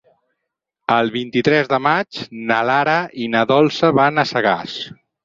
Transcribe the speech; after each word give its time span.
El 0.93 1.11
vint-i-tres 1.15 1.69
de 1.73 1.79
maig 1.87 2.21
na 2.53 2.57
Lara 2.71 2.95
i 3.27 3.29
na 3.35 3.45
Dolça 3.53 3.93
van 4.01 4.23
a 4.23 4.25
Sagàs. 4.31 4.81